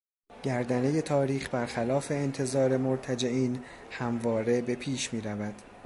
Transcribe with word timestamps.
گردنهٔ 0.43 1.01
تاریخ 1.01 1.49
بر 1.53 1.65
خلاف 1.65 2.11
انتظار 2.11 2.77
مرتجعین 2.77 3.63
همواره 3.91 4.61
به 4.61 4.75
پیش 4.75 5.13
میرود. 5.13 5.61